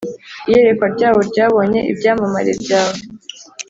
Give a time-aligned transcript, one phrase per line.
[0.47, 2.99] iyerekwa ryabo ryabonye ibyamamare byawe